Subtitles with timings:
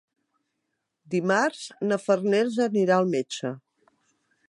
[1.15, 3.57] Dimarts na Farners anirà al metge.